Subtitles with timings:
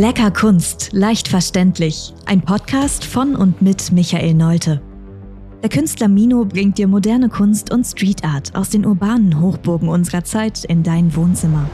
[0.00, 2.14] Lecker Kunst, leicht verständlich.
[2.24, 4.80] Ein Podcast von und mit Michael Neute.
[5.62, 10.24] Der Künstler Mino bringt dir moderne Kunst und Street Art aus den urbanen Hochburgen unserer
[10.24, 11.68] Zeit in dein Wohnzimmer.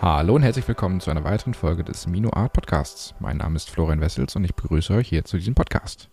[0.00, 3.12] Hallo und herzlich willkommen zu einer weiteren Folge des Mino Art Podcasts.
[3.18, 6.08] Mein Name ist Florian Wessels und ich begrüße euch hier zu diesem Podcast.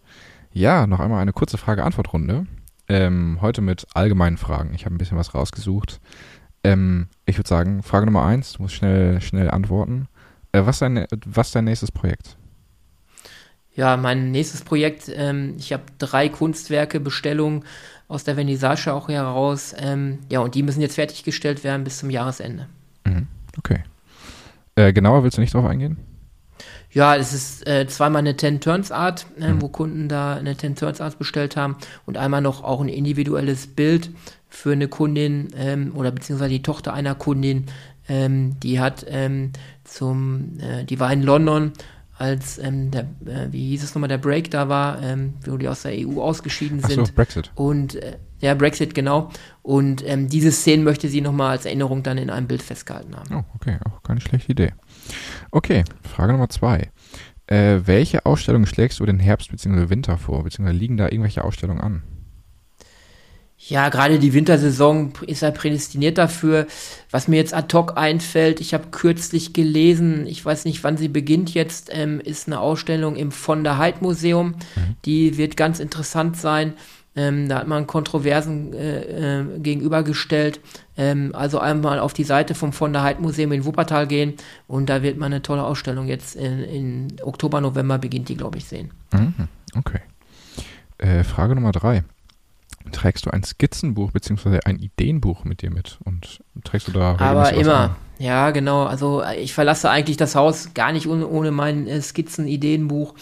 [0.51, 2.47] Ja, noch einmal eine kurze Frage-Antwort-Runde.
[2.87, 4.73] Ähm, heute mit allgemeinen Fragen.
[4.73, 5.99] Ich habe ein bisschen was rausgesucht.
[6.63, 10.07] Ähm, ich würde sagen, Frage Nummer eins, du musst schnell, schnell antworten.
[10.51, 12.35] Äh, was, dein, was ist dein nächstes Projekt?
[13.75, 17.63] Ja, mein nächstes Projekt, ähm, ich habe drei Kunstwerke, Bestellungen
[18.07, 19.75] aus der Vernissage auch heraus.
[19.77, 22.67] Ähm, ja, und die müssen jetzt fertiggestellt werden bis zum Jahresende.
[23.05, 23.27] Mhm,
[23.57, 23.83] okay.
[24.75, 25.97] Äh, genauer willst du nicht drauf eingehen?
[26.91, 29.61] Ja, es ist äh, zweimal eine Ten Turns Art, äh, mhm.
[29.61, 33.67] wo Kunden da eine Ten Turns Art bestellt haben und einmal noch auch ein individuelles
[33.67, 34.09] Bild
[34.49, 37.67] für eine Kundin ähm, oder beziehungsweise die Tochter einer Kundin,
[38.07, 39.51] ähm, die hat ähm,
[39.83, 41.73] zum, äh, die war in London,
[42.19, 45.67] als ähm, der, äh, wie hieß es nochmal, der Break da war, ähm, wo die
[45.69, 46.99] aus der EU ausgeschieden sind.
[46.99, 47.51] Ach so, Brexit.
[47.55, 49.29] Und äh, ja, Brexit, genau.
[49.61, 53.33] Und ähm, diese Szenen möchte sie nochmal als Erinnerung dann in einem Bild festgehalten haben.
[53.33, 54.73] Oh, okay, auch keine schlechte Idee.
[55.51, 56.89] Okay, Frage Nummer zwei.
[57.47, 59.89] Äh, welche Ausstellungen schlägst du den Herbst bzw.
[59.89, 60.43] Winter vor?
[60.43, 62.03] Beziehungsweise liegen da irgendwelche Ausstellungen an?
[63.67, 66.65] Ja, gerade die Wintersaison ist ja prädestiniert dafür.
[67.11, 71.09] Was mir jetzt ad hoc einfällt, ich habe kürzlich gelesen, ich weiß nicht, wann sie
[71.09, 74.55] beginnt jetzt, ähm, ist eine Ausstellung im Von der Heid Museum.
[74.75, 74.95] Mhm.
[75.03, 76.73] Die wird ganz interessant sein.
[77.17, 80.61] Ähm, da hat man Kontroversen äh, äh, gegenübergestellt.
[80.95, 84.35] Ähm, also einmal auf die Seite vom Von der Heid Museum in Wuppertal gehen
[84.67, 88.57] und da wird man eine tolle Ausstellung jetzt in, in Oktober, November beginnt die, glaube
[88.57, 88.91] ich, sehen.
[89.11, 89.49] Mhm.
[89.75, 89.99] Okay.
[90.97, 92.03] Äh, Frage Nummer drei.
[92.91, 94.59] Trägst du ein Skizzenbuch bzw.
[94.65, 98.85] ein Ideenbuch mit dir mit und trägst du da Aber immer, ja genau.
[98.85, 103.13] Also ich verlasse eigentlich das Haus gar nicht ohne, ohne mein äh, Skizzen-Ideenbuch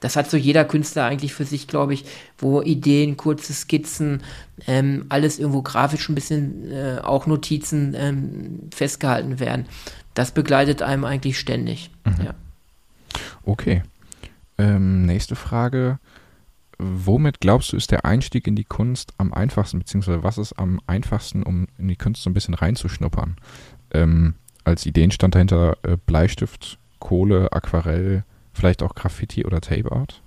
[0.00, 2.04] das hat so jeder Künstler eigentlich für sich, glaube ich,
[2.38, 4.22] wo Ideen, kurze Skizzen,
[4.66, 9.66] ähm, alles irgendwo grafisch ein bisschen, äh, auch Notizen ähm, festgehalten werden.
[10.14, 11.90] Das begleitet einem eigentlich ständig.
[12.04, 12.24] Mhm.
[12.24, 12.34] Ja.
[13.44, 13.82] Okay.
[14.58, 15.98] Ähm, nächste Frage.
[16.78, 20.80] Womit glaubst du, ist der Einstieg in die Kunst am einfachsten, beziehungsweise was ist am
[20.86, 23.36] einfachsten, um in die Kunst so ein bisschen reinzuschnuppern?
[23.92, 28.24] Ähm, als Ideen stand dahinter äh, Bleistift, Kohle, Aquarell,
[28.56, 30.22] Vielleicht auch Graffiti oder Tape Art?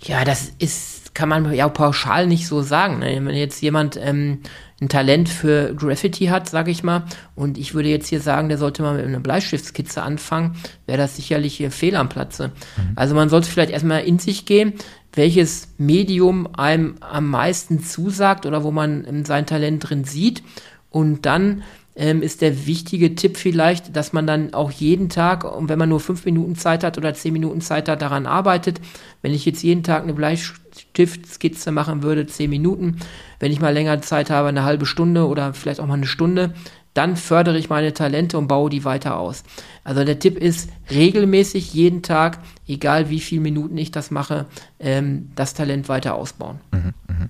[0.00, 2.98] Ja, das ist, kann man ja pauschal nicht so sagen.
[2.98, 3.20] Ne?
[3.24, 4.40] Wenn jetzt jemand ähm,
[4.80, 8.58] ein Talent für Graffiti hat, sage ich mal, und ich würde jetzt hier sagen, der
[8.58, 10.56] sollte mal mit einer Bleistiftskizze anfangen,
[10.86, 12.48] wäre das sicherlich hier fehl am Platze.
[12.48, 12.92] Mhm.
[12.96, 14.74] Also man sollte vielleicht erstmal in sich gehen,
[15.12, 20.42] welches Medium einem am meisten zusagt oder wo man sein Talent drin sieht
[20.90, 21.62] und dann
[21.94, 25.88] ähm, ist der wichtige Tipp vielleicht, dass man dann auch jeden Tag, und wenn man
[25.88, 28.80] nur fünf Minuten Zeit hat oder zehn Minuten Zeit hat, daran arbeitet.
[29.20, 32.98] Wenn ich jetzt jeden Tag eine Bleistiftskizze machen würde, zehn Minuten,
[33.40, 36.54] wenn ich mal länger Zeit habe, eine halbe Stunde oder vielleicht auch mal eine Stunde,
[36.94, 39.44] dann fördere ich meine Talente und baue die weiter aus.
[39.84, 44.46] Also der Tipp ist, regelmäßig jeden Tag, egal wie viele Minuten ich das mache,
[44.78, 46.60] ähm, das Talent weiter ausbauen.
[46.70, 47.28] Mhm, mh.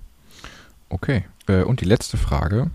[0.89, 2.71] Okay, äh, und die letzte Frage.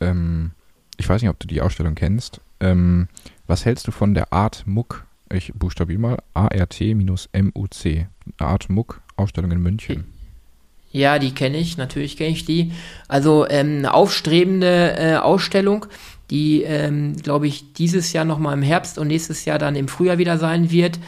[0.00, 0.52] Ähm
[0.96, 2.40] ich weiß nicht, ob du die Ausstellung kennst.
[2.60, 3.08] Ähm,
[3.46, 5.04] was hältst du von der Art Muck?
[5.32, 8.06] Ich buchstabiere mal A-R-T-M-U-C.
[8.38, 10.04] Art Muck Ausstellung in München.
[10.90, 12.72] Ja, die kenne ich, natürlich kenne ich die.
[13.08, 15.86] Also ähm, eine aufstrebende äh, Ausstellung,
[16.30, 20.18] die, ähm, glaube ich, dieses Jahr nochmal im Herbst und nächstes Jahr dann im Frühjahr
[20.18, 21.00] wieder sein wird.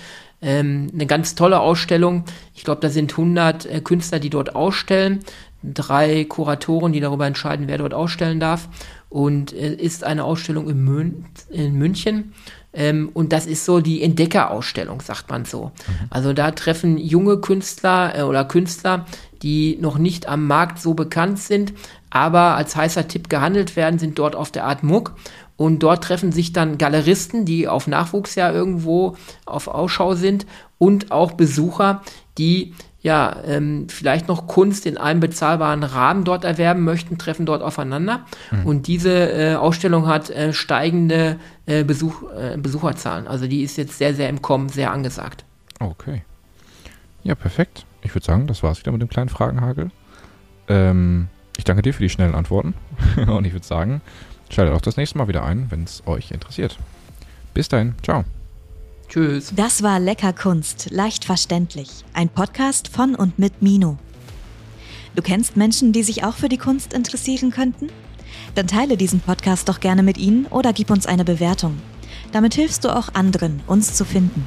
[0.42, 2.24] Ähm, eine ganz tolle Ausstellung.
[2.54, 5.20] Ich glaube, da sind 100 äh, Künstler, die dort ausstellen.
[5.62, 8.68] Drei Kuratoren, die darüber entscheiden, wer dort ausstellen darf
[9.16, 12.34] und äh, ist eine Ausstellung in, Mün in München.
[12.74, 15.72] Ähm, und das ist so die Entdeckerausstellung, sagt man so.
[15.88, 16.06] Mhm.
[16.10, 19.06] Also da treffen junge Künstler äh, oder Künstler,
[19.40, 21.72] die noch nicht am Markt so bekannt sind,
[22.10, 25.14] aber als heißer Tipp gehandelt werden, sind dort auf der Art Muck.
[25.56, 30.44] Und dort treffen sich dann Galeristen, die auf Nachwuchs ja irgendwo auf Ausschau sind
[30.76, 32.02] und auch Besucher,
[32.36, 32.74] die
[33.06, 38.26] ja, ähm, vielleicht noch Kunst in einem bezahlbaren Rahmen dort erwerben möchten, treffen dort aufeinander.
[38.50, 38.66] Mhm.
[38.66, 43.28] Und diese äh, Ausstellung hat äh, steigende äh, Besuch, äh, Besucherzahlen.
[43.28, 45.44] Also die ist jetzt sehr, sehr im Kommen, sehr angesagt.
[45.78, 46.22] Okay.
[47.22, 47.86] Ja, perfekt.
[48.02, 49.92] Ich würde sagen, das war's wieder mit dem kleinen Fragenhagel.
[50.66, 52.74] Ähm, ich danke dir für die schnellen Antworten.
[53.28, 54.00] Und ich würde sagen,
[54.50, 56.76] schaltet auch das nächste Mal wieder ein, wenn es euch interessiert.
[57.54, 58.24] Bis dahin, ciao.
[59.08, 59.52] Tschüss.
[59.54, 61.88] Das war Lecker Kunst, leicht verständlich.
[62.12, 63.98] Ein Podcast von und mit Mino.
[65.14, 67.88] Du kennst Menschen, die sich auch für die Kunst interessieren könnten?
[68.54, 71.78] Dann teile diesen Podcast doch gerne mit ihnen oder gib uns eine Bewertung.
[72.32, 74.46] Damit hilfst du auch anderen, uns zu finden.